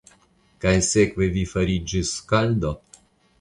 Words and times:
Kaj 0.63 0.71
sekve 0.87 1.27
vi 1.35 1.43
fariĝis 1.51 2.15
skaldo? 2.23 2.73